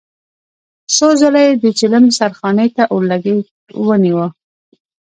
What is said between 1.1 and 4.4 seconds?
ځله يې د چيلم سرخانې ته اورلګيت ونيو.